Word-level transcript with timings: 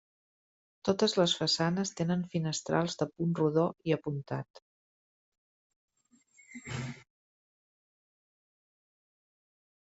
Totes 0.87 1.13
les 1.17 1.35
façanes 1.41 1.91
tenen 1.99 2.23
finestrals 2.31 2.97
de 3.03 3.09
punt 3.19 3.35
rodó 3.41 3.67
i 3.91 3.95
apuntat. 3.97 4.63